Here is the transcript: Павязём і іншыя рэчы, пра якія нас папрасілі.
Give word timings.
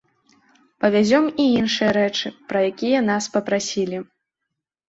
Павязём 0.85 1.27
і 1.43 1.45
іншыя 1.59 1.91
рэчы, 1.99 2.27
пра 2.53 2.59
якія 2.71 3.05
нас 3.11 3.23
папрасілі. 3.35 3.97